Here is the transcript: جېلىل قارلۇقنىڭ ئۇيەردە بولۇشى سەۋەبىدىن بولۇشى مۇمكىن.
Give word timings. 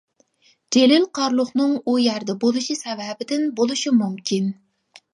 جېلىل 0.75 1.05
قارلۇقنىڭ 1.19 1.77
ئۇيەردە 1.93 2.39
بولۇشى 2.47 2.79
سەۋەبىدىن 2.83 3.49
بولۇشى 3.63 3.99
مۇمكىن. 4.03 4.53